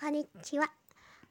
Konnichiwa 0.00 0.64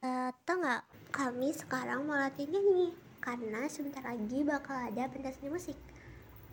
uh, 0.06 0.30
Tau 0.46 0.56
gak, 0.62 0.86
kami 1.10 1.50
sekarang 1.50 2.06
mau 2.06 2.14
latihan 2.14 2.54
nyanyi 2.54 2.94
Karena 3.18 3.66
sebentar 3.66 4.06
lagi 4.06 4.46
bakal 4.46 4.78
ada 4.78 5.10
pentas 5.10 5.42
musik 5.42 5.74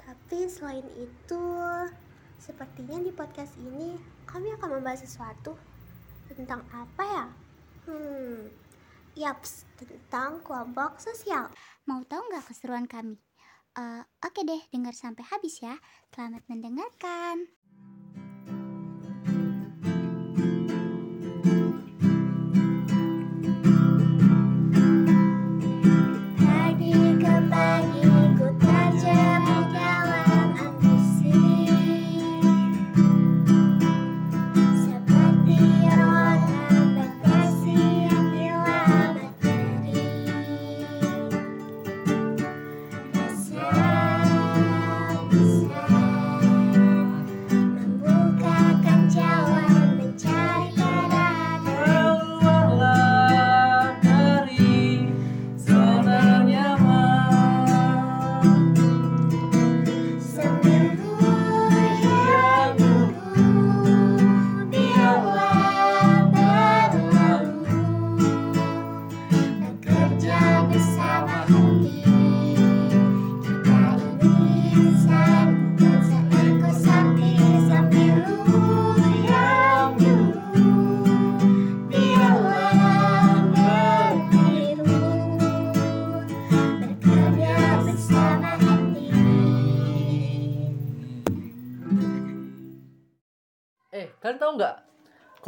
Tapi 0.01 0.49
selain 0.49 0.89
itu 0.97 1.45
Sepertinya 2.41 2.97
di 3.05 3.13
podcast 3.13 3.53
ini 3.61 3.93
kami 4.25 4.49
akan 4.57 4.81
membahas 4.81 5.05
sesuatu 5.05 5.53
Tentang 6.33 6.65
apa 6.73 7.03
ya? 7.05 7.25
Hmm, 7.85 8.49
yaps, 9.13 9.69
tentang 9.77 10.41
kelompok 10.41 10.97
sosial 10.97 11.53
Mau 11.85 12.01
tahu 12.09 12.33
nggak 12.33 12.49
keseruan 12.49 12.89
kami? 12.89 13.21
Uh, 13.77 14.01
Oke 14.25 14.41
deh, 14.41 14.57
dengar 14.73 14.97
sampai 14.97 15.21
habis 15.29 15.61
ya. 15.61 15.77
Selamat 16.09 16.41
mendengarkan. 16.49 17.56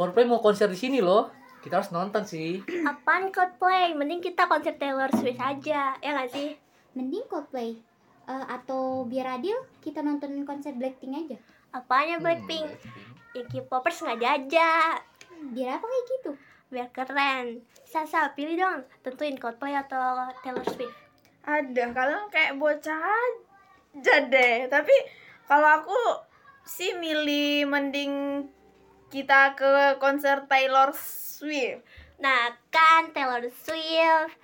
Coldplay 0.00 0.24
mau 0.24 0.40
konser 0.40 0.64
di 0.72 0.80
sini 0.80 1.04
loh. 1.04 1.28
Kita 1.60 1.76
harus 1.76 1.92
nonton 1.92 2.24
sih. 2.24 2.64
Apaan 2.88 3.28
Coldplay? 3.28 3.92
Mending 3.92 4.24
kita 4.24 4.48
konser 4.48 4.80
Taylor 4.80 5.12
Swift 5.12 5.36
aja, 5.36 5.92
ya 6.00 6.10
nggak 6.16 6.32
sih? 6.32 6.56
Mending 6.96 7.28
Coldplay. 7.28 7.76
Uh, 8.24 8.48
atau 8.48 9.04
biar 9.04 9.36
adil, 9.36 9.60
kita 9.84 10.00
nonton 10.00 10.40
konser 10.48 10.72
Blackpink 10.72 11.28
aja. 11.28 11.36
Apanya 11.76 12.16
Blackpink? 12.16 12.64
Hmm, 12.64 13.36
ya 13.36 13.44
K-popers 13.44 14.00
nggak 14.00 14.24
aja. 14.24 14.96
Biar 15.52 15.76
apa 15.76 15.84
kayak 15.84 16.04
gitu? 16.16 16.30
Biar 16.72 16.88
keren. 16.96 17.60
Sasa, 17.84 18.32
pilih 18.32 18.56
dong. 18.56 18.80
Tentuin 19.04 19.36
Coldplay 19.36 19.76
atau 19.76 20.32
Taylor 20.40 20.64
Swift. 20.64 20.96
Ada, 21.44 21.92
kalian 21.92 22.32
kayak 22.32 22.56
bocah 22.56 23.04
aja 23.04 24.16
deh. 24.32 24.64
Tapi 24.64 24.96
kalau 25.44 25.68
aku 25.84 26.00
sih 26.64 26.96
milih 26.96 27.68
mending 27.68 28.48
kita 29.10 29.58
ke 29.58 29.98
konser 29.98 30.46
Taylor 30.46 30.94
Swift. 30.94 31.82
Nah, 32.22 32.54
kan 32.70 33.10
Taylor 33.10 33.42
Swift. 33.50 34.38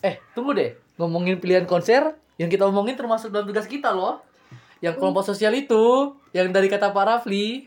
Eh, 0.00 0.22
tunggu 0.32 0.54
deh. 0.54 0.78
Ngomongin 0.96 1.42
pilihan 1.42 1.66
konser, 1.66 2.14
yang 2.38 2.46
kita 2.46 2.64
omongin 2.70 2.94
termasuk 2.94 3.34
dalam 3.34 3.44
tugas 3.44 3.66
kita 3.66 3.90
loh. 3.90 4.22
Yang 4.78 5.02
kelompok 5.02 5.26
sosial 5.26 5.52
itu, 5.58 6.14
yang 6.30 6.54
dari 6.54 6.70
kata 6.70 6.94
Pak 6.94 7.04
Rafli. 7.04 7.66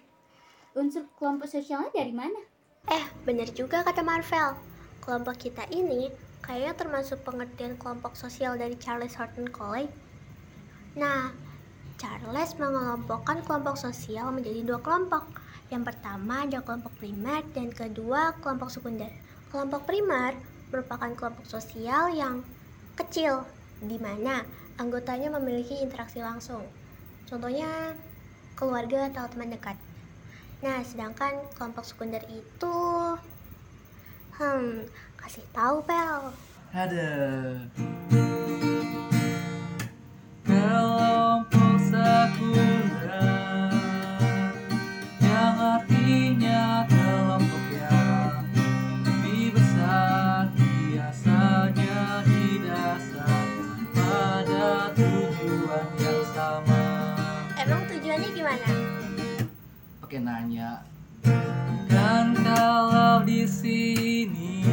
Unsur 0.77 1.05
kelompok 1.19 1.51
sosialnya 1.51 1.91
dari 1.91 2.15
mana? 2.15 2.39
Eh, 2.87 3.03
bener 3.27 3.51
juga 3.51 3.83
kata 3.83 3.99
Marvel. 3.99 4.55
Kelompok 5.03 5.35
kita 5.35 5.67
ini 5.73 6.07
kayaknya 6.39 6.73
termasuk 6.77 7.19
pengertian 7.27 7.75
kelompok 7.75 8.15
sosial 8.15 8.55
dari 8.55 8.79
Charles 8.79 9.17
Horton 9.19 9.51
College. 9.51 9.91
Nah, 10.95 11.35
Charles 11.99 12.55
mengelompokkan 12.55 13.43
kelompok 13.43 13.75
sosial 13.75 14.31
menjadi 14.31 14.63
dua 14.63 14.79
kelompok 14.79 15.27
yang 15.69 15.85
pertama 15.85 16.49
ada 16.49 16.65
kelompok 16.65 16.97
primer 16.97 17.45
dan 17.53 17.69
kedua 17.69 18.33
kelompok 18.41 18.73
sekunder. 18.73 19.13
Kelompok 19.53 19.85
primer 19.85 20.33
merupakan 20.73 21.09
kelompok 21.13 21.45
sosial 21.45 22.13
yang 22.13 22.41
kecil 22.97 23.45
di 23.81 23.97
mana 24.01 24.45
anggotanya 24.81 25.29
memiliki 25.33 25.77
interaksi 25.77 26.21
langsung. 26.21 26.65
Contohnya 27.29 27.93
keluarga 28.57 29.07
atau 29.07 29.29
teman 29.29 29.53
dekat. 29.53 29.77
Nah, 30.59 30.83
sedangkan 30.83 31.47
kelompok 31.55 31.87
sekunder 31.87 32.19
itu 32.27 32.77
hmm, 34.35 34.89
kasih 35.15 35.45
tahu 35.55 35.85
Pel. 35.85 36.33
Ada. 36.73 37.09
Pakai 60.09 60.25
nanya. 60.25 60.81
Dan 61.85 62.33
kalau 62.41 63.21
di 63.21 63.45
sini 63.45 64.65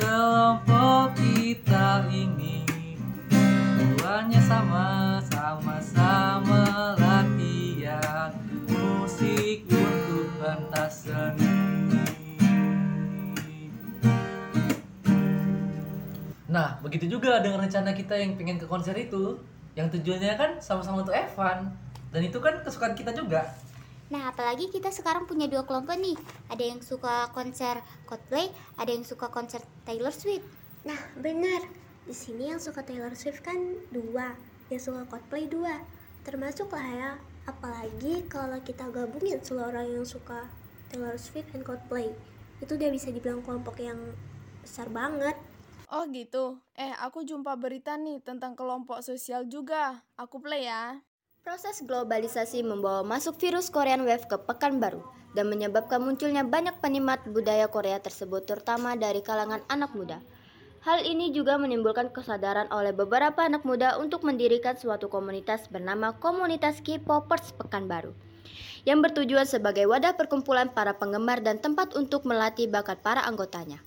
kelompok 0.00 1.12
kita 1.12 2.08
ini 2.08 2.64
tujuannya 3.28 4.40
sama 4.40 5.20
sama-sama 5.28 6.96
latihan. 6.96 8.32
Musik 8.64 9.68
untuk 9.68 10.24
pentas 10.40 11.04
seni. 11.04 11.52
Nah, 16.48 16.80
begitu 16.80 17.12
juga 17.12 17.44
dengan 17.44 17.68
rencana 17.68 17.92
kita 17.92 18.16
yang 18.16 18.40
pengen 18.40 18.56
ke 18.56 18.64
konser 18.64 18.96
itu, 18.96 19.36
yang 19.76 19.92
tujuannya 19.92 20.32
kan 20.32 20.50
sama-sama 20.64 21.04
untuk 21.04 21.12
Evan. 21.12 21.84
Dan 22.14 22.30
itu 22.30 22.38
kan 22.38 22.62
kesukaan 22.62 22.94
kita 22.94 23.10
juga. 23.10 23.42
Nah, 24.14 24.30
apalagi 24.30 24.70
kita 24.70 24.94
sekarang 24.94 25.26
punya 25.26 25.50
dua 25.50 25.66
kelompok 25.66 25.98
nih. 25.98 26.14
Ada 26.46 26.62
yang 26.62 26.78
suka 26.78 27.34
konser 27.34 27.82
Coldplay, 28.06 28.54
ada 28.78 28.94
yang 28.94 29.02
suka 29.02 29.26
konser 29.34 29.58
Taylor 29.82 30.14
Swift. 30.14 30.46
Nah, 30.86 30.96
benar. 31.18 31.66
Di 32.06 32.14
sini 32.14 32.54
yang 32.54 32.62
suka 32.62 32.86
Taylor 32.86 33.16
Swift 33.18 33.42
kan 33.42 33.58
dua, 33.90 34.38
yang 34.70 34.78
suka 34.78 35.02
Coldplay 35.10 35.50
dua. 35.50 35.82
Termasuk 36.22 36.70
lah 36.70 36.86
ya. 36.86 37.10
Apalagi 37.50 38.22
kalau 38.30 38.62
kita 38.62 38.86
gabungin 38.94 39.42
seluruh 39.42 39.74
orang 39.74 39.90
yang 39.90 40.06
suka 40.06 40.46
Taylor 40.94 41.18
Swift 41.18 41.50
dan 41.50 41.66
Coldplay. 41.66 42.14
Itu 42.62 42.78
udah 42.78 42.94
bisa 42.94 43.10
dibilang 43.10 43.42
kelompok 43.42 43.82
yang 43.82 43.98
besar 44.62 44.86
banget. 44.92 45.34
Oh 45.90 46.06
gitu. 46.12 46.62
Eh, 46.78 46.94
aku 47.02 47.26
jumpa 47.26 47.58
berita 47.58 47.98
nih 47.98 48.22
tentang 48.22 48.54
kelompok 48.54 49.02
sosial 49.02 49.50
juga. 49.50 50.04
Aku 50.14 50.38
play 50.38 50.70
ya. 50.70 51.00
Proses 51.44 51.84
globalisasi 51.84 52.64
membawa 52.64 53.04
masuk 53.04 53.36
virus 53.36 53.68
Korean 53.68 54.00
Wave 54.08 54.24
ke 54.24 54.40
Pekanbaru 54.40 55.04
dan 55.36 55.52
menyebabkan 55.52 56.00
munculnya 56.00 56.40
banyak 56.40 56.80
penikmat 56.80 57.20
budaya 57.28 57.68
Korea 57.68 58.00
tersebut 58.00 58.48
terutama 58.48 58.96
dari 58.96 59.20
kalangan 59.20 59.60
anak 59.68 59.92
muda. 59.92 60.24
Hal 60.88 61.04
ini 61.04 61.36
juga 61.36 61.60
menimbulkan 61.60 62.16
kesadaran 62.16 62.72
oleh 62.72 62.96
beberapa 62.96 63.44
anak 63.44 63.60
muda 63.68 64.00
untuk 64.00 64.24
mendirikan 64.24 64.72
suatu 64.80 65.12
komunitas 65.12 65.68
bernama 65.68 66.16
Komunitas 66.16 66.80
K-Popers 66.80 67.52
Pekanbaru 67.60 68.16
yang 68.88 69.04
bertujuan 69.04 69.44
sebagai 69.44 69.84
wadah 69.84 70.16
perkumpulan 70.16 70.72
para 70.72 70.96
penggemar 70.96 71.44
dan 71.44 71.60
tempat 71.60 71.92
untuk 71.92 72.24
melatih 72.24 72.72
bakat 72.72 73.04
para 73.04 73.20
anggotanya. 73.20 73.84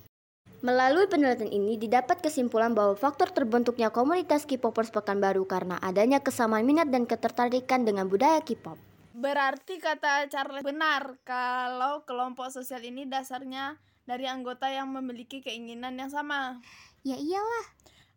Melalui 0.58 1.06
penelitian 1.06 1.54
ini 1.54 1.78
didapat 1.78 2.18
kesimpulan 2.18 2.74
bahwa 2.74 2.98
faktor 2.98 3.30
terbentuknya 3.30 3.94
komunitas 3.94 4.42
K-popers 4.42 4.90
Pekanbaru 4.90 5.46
karena 5.46 5.78
adanya 5.78 6.18
kesamaan 6.18 6.66
minat 6.66 6.90
dan 6.90 7.06
ketertarikan 7.06 7.86
dengan 7.86 8.10
budaya 8.10 8.42
K-pop. 8.42 8.74
Berarti 9.14 9.78
kata 9.78 10.26
Charles 10.26 10.66
benar 10.66 11.14
kalau 11.22 12.02
kelompok 12.02 12.50
sosial 12.50 12.82
ini 12.82 13.06
dasarnya 13.06 13.78
dari 14.02 14.26
anggota 14.26 14.66
yang 14.66 14.90
memiliki 14.90 15.38
keinginan 15.38 15.94
yang 15.94 16.10
sama. 16.10 16.58
Ya 17.06 17.14
iyalah. 17.14 17.66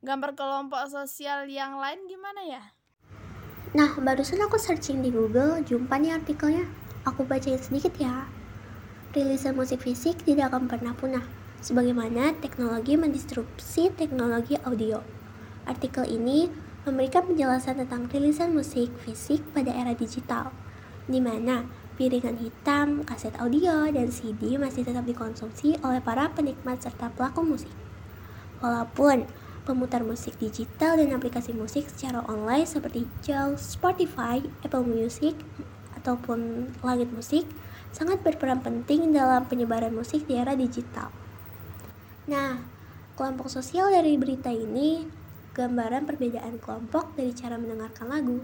Gambar 0.02 0.34
kelompok 0.34 0.82
sosial 0.90 1.46
yang 1.46 1.78
lain 1.78 2.10
gimana 2.10 2.42
ya? 2.42 2.64
Nah, 3.78 3.94
barusan 4.02 4.42
aku 4.42 4.58
searching 4.58 5.06
di 5.06 5.14
Google, 5.14 5.62
jumpa 5.62 5.94
nih 6.02 6.18
artikelnya. 6.18 6.66
Aku 7.06 7.22
bacain 7.22 7.62
sedikit 7.62 7.94
ya. 8.02 8.26
Rilisan 9.14 9.54
musik 9.54 9.86
fisik 9.86 10.18
tidak 10.26 10.50
akan 10.50 10.66
pernah 10.66 10.98
punah, 10.98 11.22
sebagaimana 11.62 12.34
teknologi 12.42 12.98
mendisrupsi 12.98 13.94
teknologi 13.94 14.58
audio. 14.66 15.06
Artikel 15.70 16.10
ini 16.10 16.50
memberikan 16.84 17.30
penjelasan 17.30 17.86
tentang 17.86 18.10
rilisan 18.10 18.58
musik 18.58 18.90
fisik 19.06 19.46
pada 19.54 19.70
era 19.70 19.94
digital, 19.94 20.50
di 21.06 21.22
mana 21.22 21.70
piringan 22.02 22.42
hitam, 22.42 23.06
kaset 23.06 23.38
audio, 23.38 23.86
dan 23.94 24.10
CD 24.10 24.58
masih 24.58 24.82
tetap 24.82 25.06
dikonsumsi 25.06 25.78
oleh 25.86 26.02
para 26.02 26.34
penikmat 26.34 26.82
serta 26.82 27.14
pelaku 27.14 27.46
musik. 27.46 27.74
Walaupun 28.58 29.30
pemutar 29.62 30.02
musik 30.02 30.34
digital 30.42 30.98
dan 30.98 31.14
aplikasi 31.14 31.54
musik 31.54 31.86
secara 31.86 32.26
online 32.26 32.66
seperti 32.66 33.06
JAWS, 33.22 33.78
Spotify, 33.78 34.42
Apple 34.66 34.82
Music, 34.82 35.38
ataupun 36.02 36.74
Langit 36.82 37.14
Musik 37.14 37.46
sangat 37.94 38.26
berperan 38.26 38.66
penting 38.66 39.14
dalam 39.14 39.46
penyebaran 39.46 39.94
musik 39.94 40.26
di 40.26 40.42
era 40.42 40.58
digital. 40.58 41.14
Nah, 42.24 42.62
kelompok 43.16 43.50
sosial 43.50 43.90
dari 43.90 44.14
berita 44.16 44.50
ini 44.50 45.06
gambaran 45.52 46.06
perbedaan 46.06 46.62
kelompok 46.62 47.18
dari 47.18 47.34
cara 47.34 47.58
mendengarkan 47.58 48.08
lagu. 48.08 48.40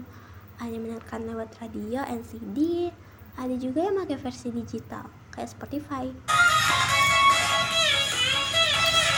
Ada 0.58 0.68
yang 0.68 0.82
mendengarkan 0.82 1.20
lewat 1.24 1.48
radio 1.62 2.02
NCD, 2.04 2.90
ada 3.34 3.54
juga 3.54 3.86
yang 3.86 3.94
pakai 3.96 4.18
versi 4.18 4.48
digital 4.50 5.06
kayak 5.30 5.46
Spotify. 5.48 6.10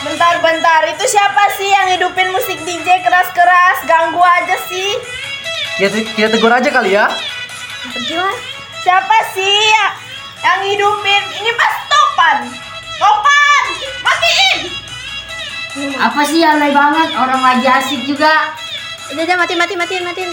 Bentar-bentar, 0.00 0.88
itu 0.90 1.04
siapa 1.06 1.44
sih 1.54 1.68
yang 1.68 1.86
hidupin 1.90 2.28
musik 2.32 2.56
DJ 2.60 3.00
keras-keras? 3.00 3.84
Ganggu 3.84 4.20
aja 4.20 4.56
sih. 4.64 4.96
Ya 5.76 5.88
kita 5.88 6.28
tegur 6.30 6.52
aja 6.52 6.68
kali 6.68 6.92
ya. 6.92 7.08
Berdua, 7.86 8.28
Siapa 8.80 9.12
sih 9.36 9.44
ya- 9.68 9.92
yang 10.40 10.60
hidupin? 10.64 11.22
Ini 11.36 11.52
pas. 11.52 11.74
Topan, 11.82 12.38
matiin. 14.20 14.60
Apa 15.96 16.20
sih 16.28 16.44
alay 16.44 16.72
banget 16.76 17.08
orang 17.16 17.40
lagi 17.40 17.66
asik 17.66 18.00
juga. 18.04 18.52
udah 19.10 19.22
udah 19.26 19.36
mati 19.40 19.54
mati 19.58 19.74
matiin 19.74 20.04
matiin. 20.06 20.30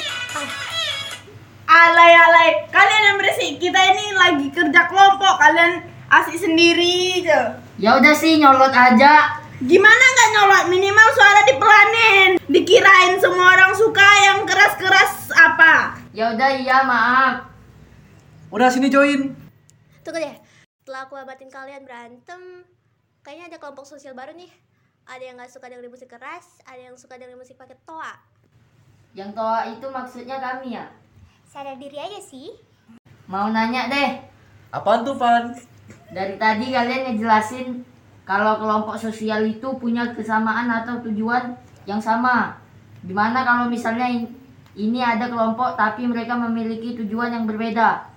Ah, 1.67 1.91
Alay-alay, 1.91 2.63
kalian 2.71 3.03
yang 3.11 3.17
berisik. 3.19 3.59
Kita 3.59 3.75
ini 3.75 4.15
lagi 4.15 4.47
kerja 4.55 4.87
kelompok. 4.87 5.35
Kalian 5.35 5.83
asik 6.07 6.39
sendiri 6.39 7.19
aja. 7.23 7.59
Ya 7.75 7.99
udah 7.99 8.15
sih 8.15 8.39
nyolot 8.39 8.71
aja. 8.71 9.35
Gimana 9.59 10.03
nggak 10.13 10.29
nyolot? 10.37 10.65
Minimal 10.71 11.07
suara 11.11 11.41
dipelanin. 11.43 12.31
Dikirain 12.47 13.19
semua 13.19 13.57
orang 13.57 13.73
suka 13.75 14.07
yang 14.31 14.47
keras-keras 14.47 15.27
apa? 15.35 15.99
Ya 16.15 16.31
udah 16.31 16.49
iya 16.55 16.77
maaf. 16.87 17.51
Udah 18.47 18.71
sini 18.71 18.87
join. 18.87 19.35
Tunggu 20.07 20.23
deh. 20.23 20.35
Setelah 20.79 21.03
aku 21.03 21.19
abatin 21.19 21.51
kalian 21.51 21.83
berantem, 21.83 22.63
kayaknya 23.27 23.51
ada 23.51 23.59
kelompok 23.59 23.83
sosial 23.83 24.15
baru 24.15 24.31
nih. 24.39 24.47
Ada 25.03 25.19
yang 25.19 25.35
nggak 25.35 25.51
suka 25.51 25.67
dengerin 25.67 25.91
musik 25.91 26.07
keras, 26.07 26.63
ada 26.63 26.79
yang 26.79 26.95
suka 26.95 27.19
dengerin 27.19 27.35
musik 27.35 27.59
pakai 27.59 27.75
toa. 27.83 28.15
Yang 29.11 29.35
toa 29.35 29.67
itu 29.67 29.83
maksudnya 29.91 30.39
kami 30.39 30.79
ya. 30.79 30.87
Sadar 31.43 31.75
diri 31.75 31.99
aja 31.99 32.23
sih. 32.23 32.55
Mau 33.27 33.51
nanya 33.51 33.91
deh. 33.91 34.23
Apaan 34.71 35.03
tuh, 35.03 35.19
Pan? 35.19 35.51
Dari 36.15 36.39
tadi 36.39 36.71
kalian 36.71 37.11
ngejelasin 37.11 37.83
kalau 38.23 38.63
kelompok 38.63 38.95
sosial 38.95 39.43
itu 39.43 39.67
punya 39.75 40.07
kesamaan 40.15 40.71
atau 40.71 41.03
tujuan 41.03 41.51
yang 41.83 41.99
sama. 41.99 42.55
Gimana 43.03 43.43
kalau 43.43 43.67
misalnya 43.67 44.07
in- 44.07 44.31
ini 44.79 45.03
ada 45.03 45.27
kelompok 45.27 45.75
tapi 45.75 46.07
mereka 46.07 46.39
memiliki 46.39 46.95
tujuan 47.03 47.35
yang 47.35 47.43
berbeda? 47.43 48.07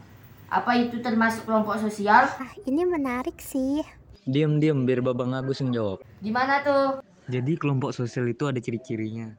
Apa 0.50 0.70
itu 0.78 1.02
termasuk 1.02 1.50
kelompok 1.50 1.78
sosial? 1.82 2.30
Ah, 2.38 2.54
ini 2.62 2.86
menarik 2.86 3.38
sih. 3.42 3.82
Diam 4.28 4.60
diam 4.60 4.84
biar 4.84 5.00
Babang 5.00 5.32
Agus 5.32 5.64
yang 5.64 5.72
jawab. 5.72 5.98
Gimana 6.20 6.60
tuh? 6.60 7.00
Jadi 7.30 7.56
kelompok 7.56 7.96
sosial 7.96 8.28
itu 8.28 8.44
ada 8.44 8.60
ciri-cirinya. 8.60 9.32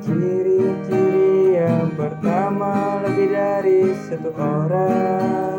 Ciri-ciri 0.00 1.60
yang 1.60 1.92
pertama 1.98 3.04
lebih 3.04 3.28
dari 3.34 3.80
satu 4.08 4.30
orang 4.32 5.55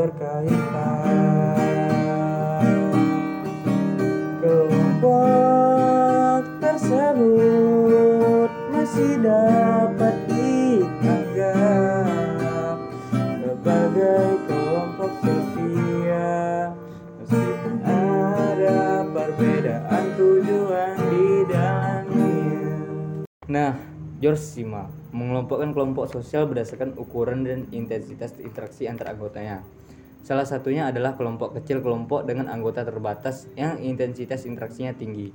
berkaitan. 0.00 1.60
Kelompok 4.40 6.40
tersebut 6.64 8.48
masih 8.72 9.20
dapat 9.20 10.16
dianggap 10.32 11.60
sebagai 13.44 14.40
kelompok 14.48 15.12
sosial 15.20 16.72
meskipun 17.20 17.74
ada 17.84 19.04
perbedaan 19.12 20.04
tujuan 20.16 20.96
di 21.12 21.44
dalamnya. 21.44 22.72
Nah, 23.52 23.76
George 24.24 24.40
Sima 24.40 24.88
mengelompokkan 25.12 25.76
kelompok 25.76 26.08
sosial 26.08 26.48
berdasarkan 26.48 26.96
ukuran 26.96 27.44
dan 27.44 27.68
intensitas 27.76 28.32
interaksi 28.40 28.88
antar 28.88 29.12
anggotanya. 29.12 29.60
Salah 30.20 30.44
satunya 30.44 30.88
adalah 30.92 31.16
kelompok 31.16 31.56
kecil 31.56 31.80
kelompok 31.80 32.28
dengan 32.28 32.52
anggota 32.52 32.84
terbatas 32.84 33.48
yang 33.56 33.80
intensitas 33.80 34.44
interaksinya 34.44 34.92
tinggi. 34.92 35.32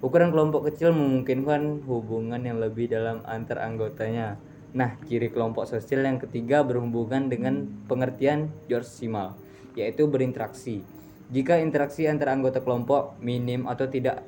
Ukuran 0.00 0.32
kelompok 0.32 0.72
kecil 0.72 0.96
memungkinkan 0.96 1.84
hubungan 1.84 2.40
yang 2.40 2.56
lebih 2.56 2.88
dalam 2.88 3.20
antar 3.28 3.60
anggotanya. 3.60 4.40
Nah, 4.72 4.96
ciri 5.04 5.28
kelompok 5.28 5.66
sosial 5.66 6.06
yang 6.06 6.16
ketiga 6.16 6.62
berhubungan 6.62 7.26
dengan 7.26 7.68
pengertian 7.90 8.48
George 8.70 8.88
Simal, 8.88 9.34
yaitu 9.74 10.06
berinteraksi. 10.06 10.80
Jika 11.28 11.58
interaksi 11.58 12.06
antar 12.06 12.32
anggota 12.32 12.62
kelompok 12.62 13.18
minim 13.20 13.66
atau 13.66 13.90
tidak 13.90 14.22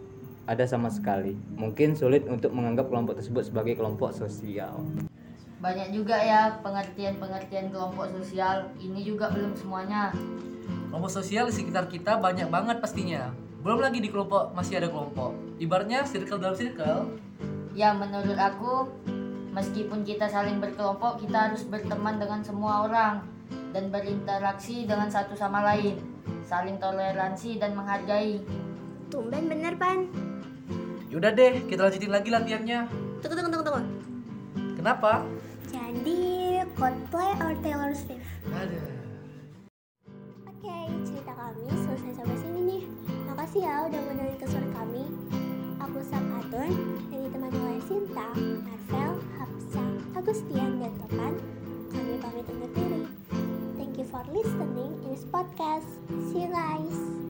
ada 0.45 0.67
sama 0.67 0.91
sekali, 0.91 1.39
mungkin 1.55 1.95
sulit 1.95 2.27
untuk 2.27 2.51
menganggap 2.51 2.91
kelompok 2.91 3.23
tersebut 3.23 3.49
sebagai 3.49 3.79
kelompok 3.79 4.11
sosial. 4.11 4.83
Banyak 5.63 5.95
juga 5.95 6.19
ya 6.19 6.59
pengertian-pengertian 6.59 7.71
kelompok 7.71 8.11
sosial. 8.19 8.67
Ini 8.83 9.01
juga 9.07 9.31
belum 9.31 9.55
semuanya. 9.55 10.11
Kelompok 10.91 11.13
sosial 11.15 11.47
di 11.47 11.55
sekitar 11.55 11.87
kita 11.87 12.19
banyak 12.19 12.51
banget 12.51 12.83
pastinya. 12.83 13.31
Belum 13.63 13.79
lagi 13.79 14.03
di 14.03 14.11
kelompok 14.11 14.51
masih 14.59 14.83
ada 14.83 14.91
kelompok. 14.91 15.39
Ibaratnya 15.63 16.03
circle 16.03 16.43
dalam 16.43 16.59
circle. 16.59 17.15
Ya 17.79 17.95
menurut 17.95 18.35
aku 18.35 18.91
meskipun 19.55 20.03
kita 20.03 20.27
saling 20.27 20.59
berkelompok 20.59 21.23
kita 21.23 21.49
harus 21.49 21.63
berteman 21.63 22.19
dengan 22.19 22.43
semua 22.43 22.91
orang 22.91 23.23
dan 23.71 23.89
berinteraksi 23.89 24.85
dengan 24.85 25.09
satu 25.09 25.33
sama 25.33 25.63
lain 25.65 25.97
saling 26.45 26.77
toleransi 26.77 27.57
dan 27.57 27.73
menghargai 27.73 28.43
Tumben 29.13 29.45
bener, 29.45 29.77
Pan. 29.77 30.09
Yaudah 31.13 31.37
deh, 31.37 31.69
kita 31.69 31.85
lanjutin 31.85 32.09
lagi 32.09 32.33
latihannya. 32.33 32.89
Tunggu, 33.21 33.37
tunggu, 33.37 33.51
tunggu, 33.53 33.65
tunggu. 33.69 33.83
Kenapa? 34.73 35.29
Jadi, 35.73 36.61
Coldplay 36.77 37.33
or 37.41 37.57
Taylor 37.65 37.97
Swift? 37.97 38.29
Ada. 38.53 38.81
Oke, 40.45 40.79
cerita 41.09 41.33
kami 41.33 41.67
selesai 41.73 42.13
sampai 42.21 42.37
sini 42.37 42.61
nih. 42.69 42.83
Makasih 43.33 43.65
ya 43.65 43.89
udah 43.89 44.01
mendengarkan 44.05 44.37
kesuara 44.37 44.69
kami. 44.77 45.05
Aku 45.81 45.99
Sapatun 46.05 46.71
dan 47.09 47.19
ditemani 47.25 47.57
oleh 47.57 47.83
Sinta, 47.89 48.29
Marvel, 48.37 49.13
Hapsa, 49.41 49.85
Agustian, 50.13 50.79
dan 50.79 50.93
Topan. 51.01 51.35
Kami 51.89 52.21
pamit 52.21 52.47
undur 52.53 52.71
diri. 52.77 53.03
Thank 53.81 53.97
you 53.97 54.07
for 54.07 54.21
listening 54.29 54.93
in 55.03 55.09
this 55.17 55.25
podcast. 55.33 55.89
See 56.29 56.45
you 56.45 56.53
guys. 56.53 57.13